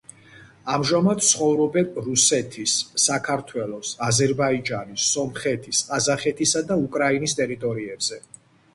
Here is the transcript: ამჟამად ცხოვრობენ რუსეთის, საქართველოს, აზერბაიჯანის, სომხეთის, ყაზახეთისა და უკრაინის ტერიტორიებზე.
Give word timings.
ამჟამად 0.77 1.19
ცხოვრობენ 1.27 1.91
რუსეთის, 2.05 2.73
საქართველოს, 3.05 3.93
აზერბაიჯანის, 4.09 5.07
სომხეთის, 5.13 5.87
ყაზახეთისა 5.93 6.69
და 6.73 6.83
უკრაინის 6.89 7.43
ტერიტორიებზე. 7.43 8.25